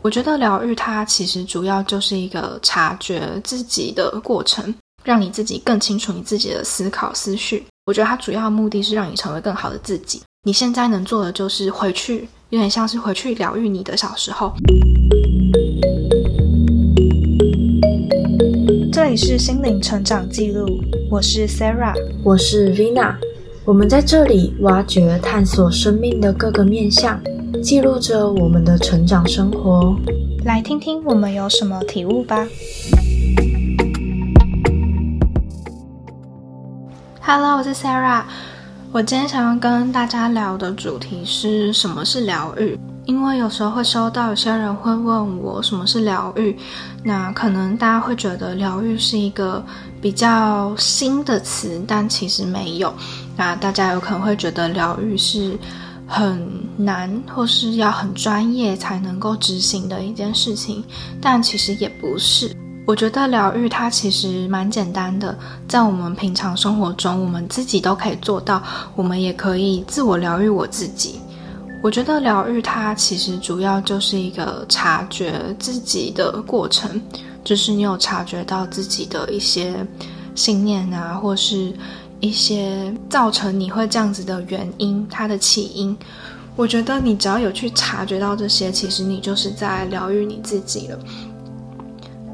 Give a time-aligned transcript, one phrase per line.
[0.00, 4.72] 我觉得疗愈它其实主要就是一个察觉自己的过程，
[5.04, 7.66] 让你自己更清楚你自己的思考思绪。
[7.84, 10.22] 我觉得它主要目的是让你成为更好的自己。
[10.44, 14.54] 你现在能做的就是回去，有点像是回去疗愈你的小时候。
[18.92, 20.80] 这里是心灵成长记录，
[21.10, 23.16] 我是 Sarah，我是 Vina。
[23.64, 27.20] 我们在这里挖掘、探索生命的各个面向，
[27.62, 29.96] 记录着我们的成长生活。
[30.44, 32.46] 来听听我们有什么体悟吧。
[37.20, 38.22] Hello，我是 Sarah。
[38.92, 42.78] 我今天想要跟大家聊的主题是什么是疗愈？
[43.06, 46.56] 因为有时候会收到有些人会问我什么是疗愈，
[47.02, 49.64] 那可能大家会觉得疗愈是一个
[50.00, 52.92] 比较新的词，但其实没有。
[53.36, 55.58] 那大家有可能会觉得疗愈是
[56.08, 56.42] 很
[56.78, 60.82] 难，或是要很专业才能够执行的一件事情，
[61.20, 62.50] 但其实也不是。
[62.86, 68.62] 我觉得疗愈它其实蛮简单的，在我们平常生活中，我们自己都可以做到，
[68.96, 71.20] 我们也可以自我疗愈我自己。
[71.82, 76.98] 我觉得疗愈它其实主要就是一个察觉自己的过程，
[77.44, 79.86] 就是你有察觉到自己的一些
[80.34, 81.72] 信念啊，或是
[82.20, 85.96] 一些造成你会这样子的原因，它的起因。
[86.56, 90.98] 我觉得你只要有去察觉到这些，其实你就是在疗愈你自己了。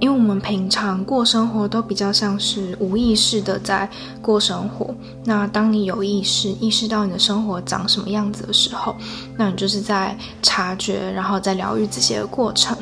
[0.00, 3.88] 因为我们平常过生活都比较像是无意识的在
[4.20, 8.94] 过生活，那当你有意识意识到你的生活长什么样子的时候，
[9.36, 12.76] 那你就是在察觉，然后在疗愈这些过程。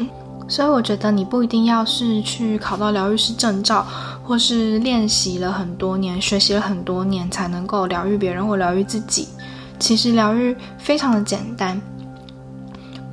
[0.52, 3.86] 所以我觉得你不一定要是去考到疗愈师证照，
[4.22, 9.28] 或是练习了很多年、学习了很多年才能够疗愈别人或疗愈自己。
[9.78, 11.80] 其实疗愈非常的简单。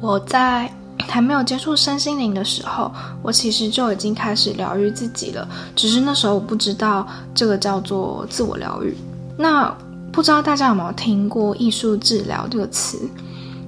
[0.01, 0.69] 我在。
[1.07, 2.91] 还没有接触身心灵的时候，
[3.23, 5.47] 我其实就已经开始疗愈自己了。
[5.73, 8.95] 只是那时候我不知道这个叫做自我疗愈。
[9.37, 9.73] 那
[10.11, 12.99] 不知道大家有没有听过艺术治疗这个词？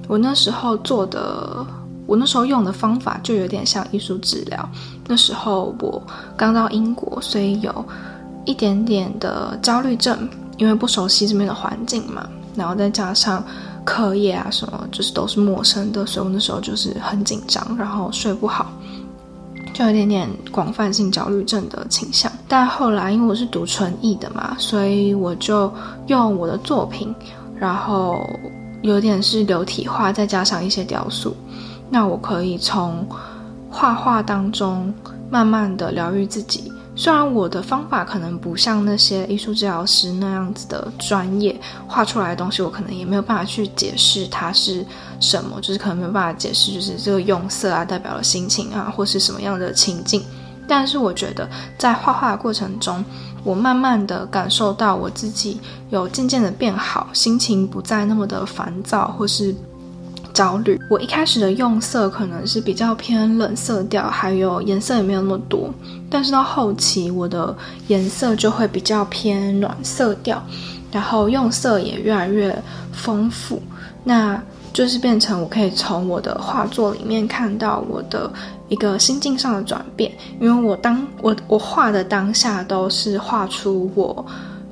[0.06, 1.66] 我那时候做的，
[2.06, 4.68] 我那时候用的方法就有点像艺术治疗。
[5.06, 6.02] 那时候我
[6.36, 7.84] 刚到英国，所以有
[8.44, 13.44] 一点点的焦虑症，因为不熟悉这边的环境嘛，然后再加上。
[13.84, 18.70] 课业啊，什么就是都是陌生的，所以我那时候就是很紧张，然后睡不好，
[19.74, 22.30] 就有点点广泛性焦虑症的倾向。
[22.46, 25.68] 但后来因为我是读纯艺的嘛，所以我就
[26.06, 27.12] 用我的作品，
[27.58, 28.24] 然后
[28.82, 31.34] 有点是流体画，再加上一些雕塑，
[31.92, 33.06] 那我可以从
[33.70, 34.92] 画画当中
[35.30, 36.72] 慢慢的疗愈自己。
[36.94, 41.54] 虽然我的方法可能不像那些艺术治疗师那样子的专业，
[41.86, 44.84] 画出来的东西我可能也没有办法去解释它是
[45.20, 50.22] 什么，就是可能没有办法解释，就是这个用色啊代表了心情啊，或是什么样的情境。
[50.66, 53.04] 但是我觉得在画画的过程中，
[53.44, 55.60] 我慢慢的感受到我自己
[55.90, 59.54] 有渐渐的变好，心情不再那么的烦躁或是
[60.32, 60.80] 焦虑。
[60.90, 65.72] 我一开始的用色可能是比较偏冷色调，还有颜色也没有那么多。
[66.10, 67.56] 但是到后期，我的
[67.88, 70.42] 颜色就会比较偏暖色调，
[70.90, 72.56] 然后用色也越来越
[72.92, 73.62] 丰富，
[74.04, 74.40] 那
[74.72, 78.30] 就是变成我可以从我的画作里面看到我的
[78.68, 80.10] 一个心境上的转变，
[80.40, 84.24] 因为我当我我画的当下都是画出我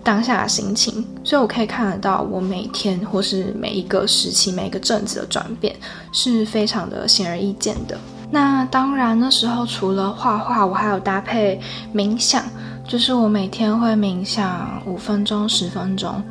[0.03, 5.75] 当下的心情，所以我可以看得到我每天或是每一个时期每一个阵子的转变
[6.13, 7.99] 是非常的显而易见的。
[8.31, 11.61] 那当然，那时候除了画画，我还有搭配
[11.93, 12.45] 冥想，
[12.87, 16.23] 就是我每天会冥想五分钟、十分钟，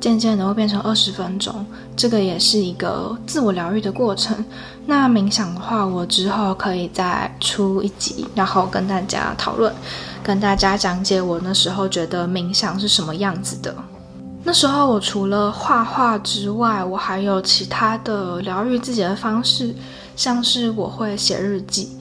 [0.00, 1.66] 渐渐的会变成二十分钟，
[1.96, 4.44] 这个也是一个自我疗愈的过程。
[4.86, 9.74] 那冥想的话，我之后可以再出一集，然后跟大家讨论，
[10.22, 13.74] 跟大家讲解我那时候觉得冥想是什么样子的。
[14.44, 19.74] 那时候我除了画画之外，我还有其他的疗愈自己的方式。
[20.16, 21.96] 像是我会写日记，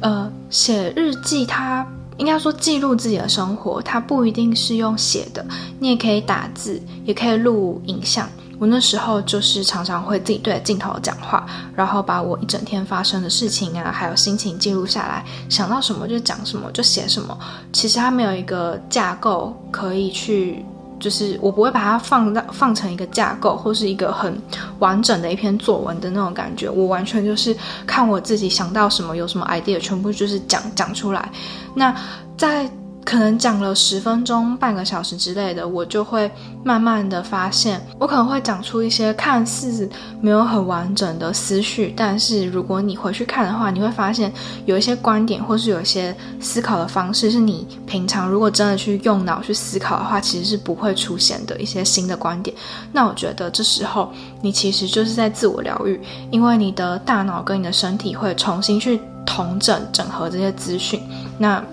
[0.00, 1.86] 呃，写日记，它
[2.16, 5.44] 应该说记录自己的生活，它不一定是用写的，
[5.78, 8.26] 你也可以打字，也可以录影像。
[8.58, 17.38] 我那时候就是常常会自己对着镜头讲话，然后把我一整天发生的事情啊，还有心情记录下来，想到什么就讲什么，就写什么。
[17.72, 20.64] 其实它没有一个架构可以去。
[21.00, 24.36] 就是我不会把它放到放成一个架构或是一个很
[24.80, 27.56] 完整的一篇作文的那种感觉，我完全就是
[27.86, 31.30] 看我自己想到什么有什么 idea，全部就是讲讲出来。
[31.72, 31.94] 那
[32.36, 32.68] 在
[33.08, 36.30] 可能讲了十分钟、半个小时之类的，我就会
[36.62, 39.88] 慢慢的发现，我可能会讲出一些看似
[40.20, 44.30] 没有很完整的思绪，但是如果你回去看的话，你会发现
[44.66, 52.54] 有一些观点或是有一些思考的方式，是你平常如果真的去用脑去思考的话，其实是不会出现的一些新的观点。
[52.92, 54.12] 那我觉得这时候
[54.42, 55.98] 你其实就是在自我疗愈，
[56.30, 61.00] 因为你的大脑跟你的身体会重新去统整、整合这些资讯。
[61.38, 61.64] 那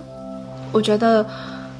[0.76, 1.24] 我觉得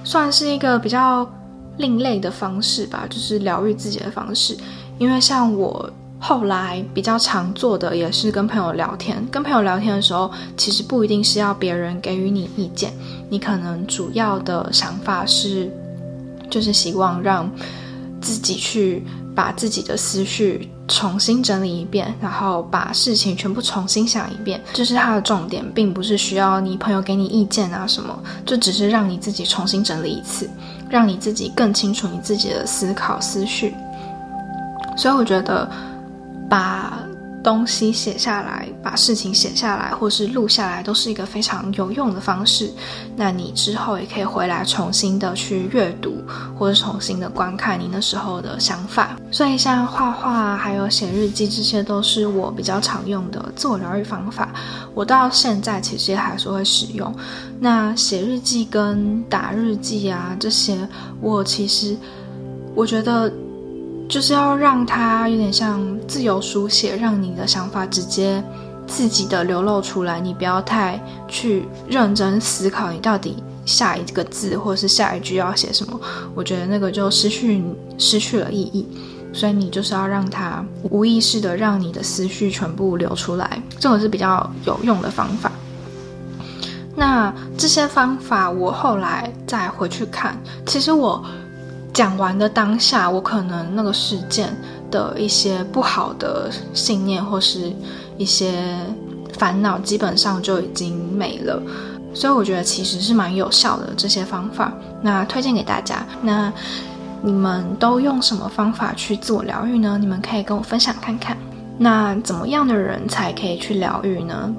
[0.04, 1.30] 算是一个比较
[1.76, 4.56] 另类的方式吧，就是疗愈自己的方式。
[4.98, 9.22] 因为像我后来比较常做的，也是跟朋友聊天。
[9.30, 12.90] 跟朋友聊天的时候，其实不一定是要别人给予你意见，
[13.28, 15.70] 你可能主要的想法是，
[16.48, 17.50] 就是希望让
[18.20, 19.04] 自己去。
[19.36, 30.48] 把自己的思绪重新整理一遍，然后把事情全部重新想一遍，这是它的重点，并不是需要你朋友给你意见啊什么，就只是让你自己重新整理一次，
[30.88, 33.74] 让你自己更清楚你自己的思考思绪。
[34.96, 35.68] 所以我觉得
[36.48, 36.98] 把。
[37.46, 42.68] 东西写下来，把事情写下来，或是录下来，都是一个非常有用的方式。
[43.14, 46.16] 那你之后也可以回来重新的去阅读，
[46.58, 49.16] 或者重新的观看你那时候的想法。
[49.30, 54.52] 所以像画画，还有写日记，这些都是我比较常用的自我疗愈方法。
[54.92, 57.14] 我到现在其实也还是会使用。
[57.60, 60.76] 那写日记跟打日记啊，这些
[61.20, 61.96] 我其实
[62.74, 63.32] 我觉得。
[64.08, 68.42] 就是要让它有点像自由书写，让你的想法直接
[68.86, 76.00] 自己的流露出来，你不要太去认真思考你到底下一个字或是下一句要写什么，
[76.34, 77.62] 我觉得那个就失去
[77.98, 78.86] 失去了意义。
[79.32, 85.50] 所以你就是要让它无意识的让你的思绪全部流出来，这个是比较有用的方法。
[86.94, 91.22] 那这些方法我后来再回去看，其实我。
[91.96, 94.54] 讲完的当下，我可能那个事件
[94.90, 97.72] 的一些不好的信念或是
[98.18, 98.76] 一些
[99.38, 101.58] 烦恼，基本上就已经没了。
[102.12, 104.70] 所以我觉得其实是蛮有效的这些方法，
[105.00, 106.06] 那推荐给大家。
[106.20, 106.52] 那
[107.22, 109.96] 你们都用什么方法去自我疗愈呢？
[109.98, 111.34] 你们可以跟我分享看看。
[111.78, 114.54] 那怎么样的人才可以去疗愈呢？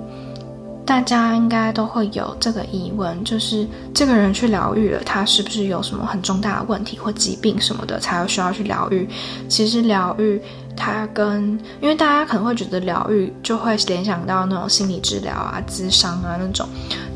[0.88, 9.06] 大家应该都会有这个疑问，就是这个人去疗愈了，他是不是有什么很重大的问题或疾病什么的，才有需要去疗愈？
[9.50, 10.42] 其实疗愈
[10.78, 16.66] 它跟，因为大家可能会觉得疗愈就会联想到那种心理治疗啊、咨商啊那种，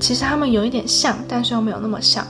[0.02, 2.28] 其实他们有一点像，但是又没有那么像。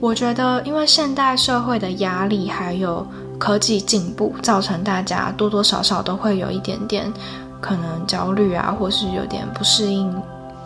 [0.00, 3.06] 我觉得，因为现代社会的压力还有
[3.38, 7.12] 科技进步，造成大家多多少少都会有一点点
[7.60, 10.10] 可能焦虑啊，或是有点不适应。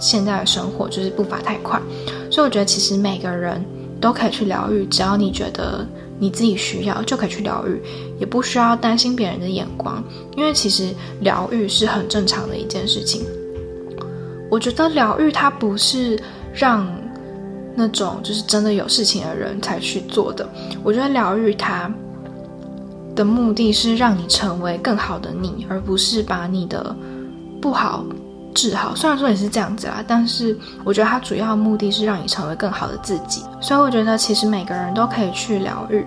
[0.03, 1.81] 现在的生活就是步伐太快，
[2.29, 3.65] 所以我觉得其实每个人
[4.01, 5.87] 都可以去疗愈，只要你觉得
[6.19, 7.81] 你自己需要，就可以去疗愈，
[8.19, 10.03] 也不需要担心别人的眼光，
[10.37, 10.89] 因为其实
[11.21, 13.23] 疗愈是很正常的一件事情。
[14.51, 16.21] 我觉得疗愈它不是
[16.53, 16.85] 让
[17.77, 20.49] 那种就是真的有事情的人才去做的，
[20.83, 21.89] 我觉得疗愈它
[23.15, 26.95] 的目的是让你成为更好的你，而不是把你的
[27.61, 28.05] 不好。
[28.55, 33.43] 治好，虽然说也是这样子啦，但是我觉得它主要目的是让你成为更好的自己。
[33.61, 36.05] 所以我觉得其实每个人都可以去疗愈，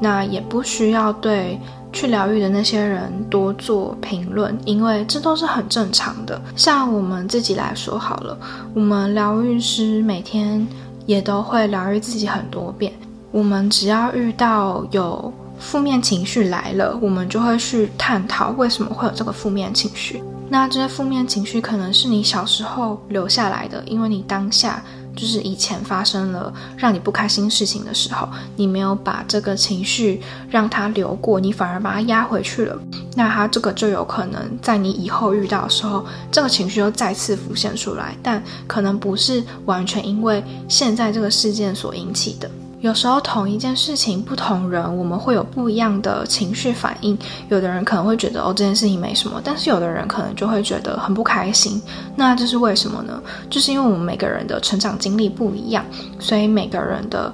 [0.00, 1.58] 那也不需要对
[1.92, 6.40] 去疗愈的那些人多做评论，因为这都是很正常的。
[6.56, 8.36] 像我们自己来说好了，
[8.74, 10.66] 我们疗愈师每天
[11.06, 12.92] 也都会疗愈自己很多遍。
[13.30, 20.22] 我们只要遇到有负面情绪来了，我们就会去探讨为什么会有这个负面情绪。
[20.54, 24.80] 那这些负面情绪可能是你小时候留下来的，因为你当下
[25.16, 32.78] 就是以前发生了让你不开心事情的时候，你没有把这个情绪让它流过，你反而把它压回去了。
[33.16, 42.48] 那它这个就有可能在你以后遇到的时候，这个情绪又再次浮现出来，但可能不是完全因为现在这个事件所引起的。
[42.84, 47.18] 有时候同一件事情，不同人我们会有不一样的情绪反应。
[47.48, 51.80] 有的人可能会觉得哦这件事情没什么，但是有的人可能就会觉得很不开心。
[52.14, 53.22] 那这是为什么呢？
[53.48, 55.82] 就是因为我们每个人的成长经历不一样，
[56.18, 57.32] 所以每个人的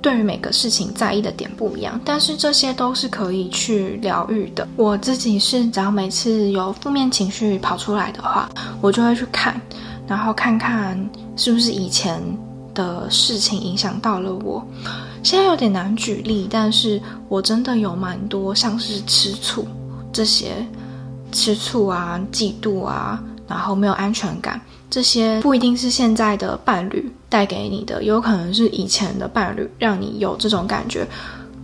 [0.00, 2.00] 对于每个事情在意的点不一样。
[2.02, 4.66] 但是这些都是可以去疗愈的。
[4.74, 8.48] 我自己是只要每次有负面情绪跑出来的话，
[8.80, 9.60] 我就会去看，
[10.06, 10.98] 然后看看
[11.36, 12.22] 是不是以前。
[12.78, 14.64] 的事情影响到了我，
[15.24, 19.66] 现在有点难举例，但是我真的有蛮多像是吃醋
[20.12, 20.64] 这些，
[21.32, 31.04] 吃醋啊、嫉妒啊，然后没有安全感，这些不一定是现在的伴侣带给你的，有可能是以前的伴侣让你有这种感觉，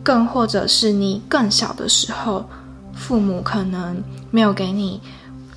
[0.02, 2.44] 更或者是你更小的时候，
[2.92, 4.02] 父母可能
[4.32, 5.00] 没有给你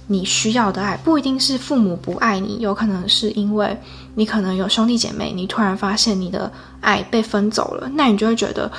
[0.08, 3.78] 你需要的爱，不一定是父母不爱你，有可能是因为
[4.16, 8.72] 你可能有兄弟姐妹，你突然发现你的爱被分走了，那你就会觉得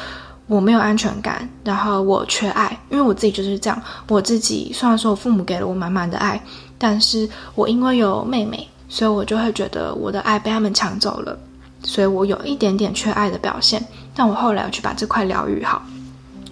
[0.47, 6.43] 我没有安全感，然后我缺爱，因为我自己就是这样，我自己虽然说我父母给了我满满的爱，
[6.77, 8.67] 但是我因为有妹妹。
[8.91, 11.39] 所以我就会觉得我的爱被他们抢走了，
[11.83, 13.87] 所以我有一点点缺爱的表现。
[14.15, 15.83] 但我后来要去把这块疗愈好，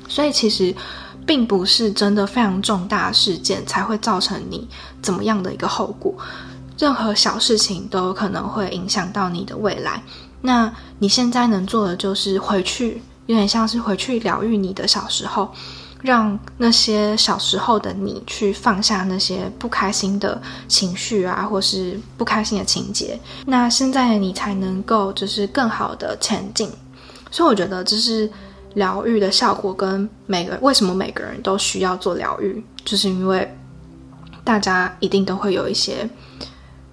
[0.07, 0.75] 所以其实
[1.27, 4.67] 并不是真的非常重大事件才会造成你
[5.03, 6.15] 怎么样的一个后果，
[6.79, 10.03] 任何小事情都有可能会影响到你的未来。
[10.41, 15.53] 那你现在能做的就是回去，有点像是回去疗愈你的小时候。
[16.03, 26.71] 让那些小时候的你去放下那些不开心的情绪啊，或是不开心的情节，那现在你才能够就是更好的前进。
[27.31, 28.31] 所以我觉得这是
[28.77, 33.53] 疗愈的效果，跟每个为什么每个人都需要做疗愈，就是因为
[34.45, 36.09] 大家一定都会有一些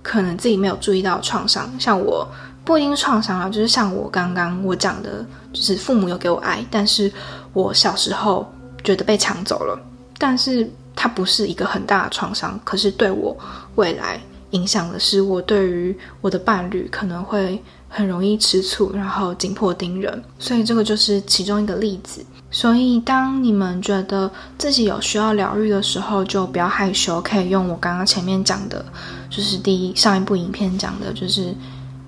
[0.02, 2.28] 可能自己没有注意到创伤，像我
[2.66, 7.10] 不一定创伤啊，就是像我刚刚我讲的，就是父母有给我爱，但是
[7.54, 8.46] 我小时候。
[8.86, 9.80] 觉得被抢走了，
[10.18, 13.34] 但是它不是一个很大的创伤，可是对我
[13.76, 17.64] 未来影响的是我对于我的伴侣可能会
[17.96, 22.26] 很容易吃醋，然后紧迫盯人，所以这个就是其中一个例子。
[22.50, 28.84] 所以当你们觉得自己有需要疗愈的时候，就不要害羞，可以用我刚刚前面讲的，
[29.30, 31.54] 就是第一上一部影片讲的，就是。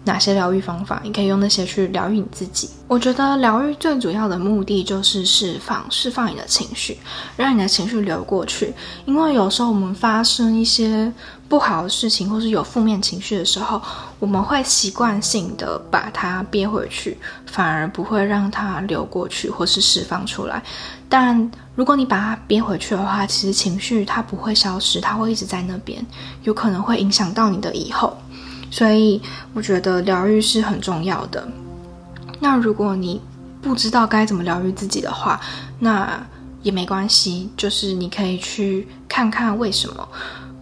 [0.05, 1.01] 哪些疗愈方法？
[1.03, 2.69] 你可以用那些去疗愈你自己。
[2.87, 6.97] 我觉得疗愈最主要的目的就是释放，释放你的情绪，
[7.35, 8.73] 让你的情绪流过去。
[9.05, 11.11] 因为有时候我们发生一些
[11.49, 13.81] 不好的事情，或是有负面情绪的时候，
[14.19, 20.61] 我们会习惯性的把它憋回去，反而不会让它流过去或是释放出来。
[21.09, 26.05] 但如果你把它憋回去的话，其实情绪它不会消失，它会一直在那边，
[26.43, 28.15] 有可能会影响到你的以后。
[28.75, 29.21] 所以
[29.53, 31.47] 我觉得疗愈是很重要的。
[32.41, 33.21] 那如果你
[33.61, 35.39] 不知道该怎么疗愈自己的话，
[35.79, 36.21] 那
[36.61, 40.05] 也没关系，就是你可以去看看为什么，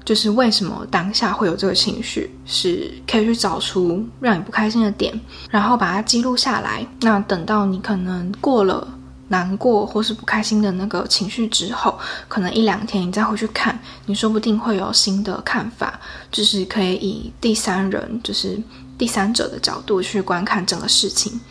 [0.06, 6.86] 就是为什么当下会有这个情绪，是可以去找出让你不开心的点，然后把它记录下来。
[7.02, 8.88] 那等到你可能过了。
[9.34, 11.98] 难过或是不开心的那个情绪之后，
[12.28, 16.00] 可能一两天你再回去看，你说不定会有新的看法，
[16.32, 18.62] 就是可以以第三人，就是
[18.96, 21.42] 第三者的角度去观看整个事情，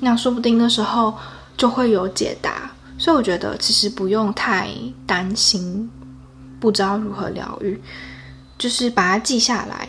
[0.00, 1.14] 那说不定那时候
[1.56, 2.70] 就会有解答。
[2.98, 4.68] 所以我觉得其实不用太
[5.06, 5.90] 担心，
[6.60, 7.80] 不知道如何疗愈，
[8.58, 9.88] 就是把它记下来，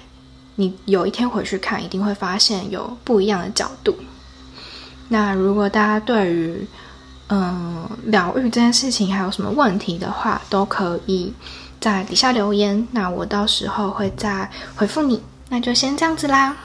[0.56, 3.94] 你有一天回去看，一定会发现有不一样的角度。
[5.10, 6.66] 那如果大家对于
[7.34, 11.34] 嗯，疗愈这件事情还有什么问题的话，都可以
[11.80, 15.24] 在底下留言，那我到时候会再回复你。
[15.48, 16.58] 那就先这样子啦，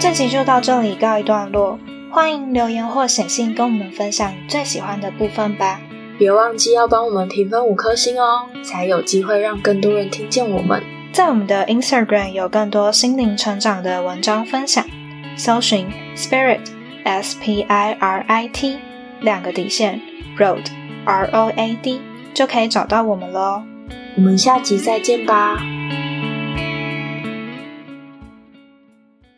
[0.00, 1.78] 这集就到这里告一段落。
[2.10, 5.78] 欢迎留言或写信跟我们分享最喜欢的部分吧，
[6.18, 10.82] 别忘记要帮我们评分五颗星哦，才有机会让更多人听见我们。
[11.12, 14.82] 在我们的 Instagram 有更多心灵成长的文章分享，
[15.36, 16.79] 搜寻 Spirit。
[17.04, 18.78] S P I R I T
[19.20, 20.00] 两个底线
[20.38, 20.66] ，Road
[21.04, 22.00] R O A D
[22.34, 23.62] 就可以找到我们喽。
[24.16, 25.79] 我们下集再见吧。